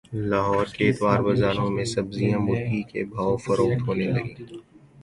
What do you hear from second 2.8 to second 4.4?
کے بھاو فروخت ہونے لگیں